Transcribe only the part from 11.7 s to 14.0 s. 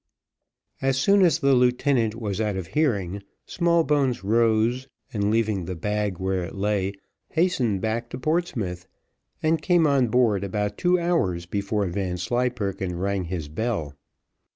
Vanslyperken rang his bell.